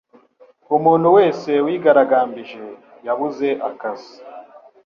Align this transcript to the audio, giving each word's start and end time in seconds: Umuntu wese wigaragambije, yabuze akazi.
Umuntu 0.77 1.07
wese 1.17 1.49
wigaragambije, 1.65 2.63
yabuze 3.05 3.47
akazi. 3.69 4.15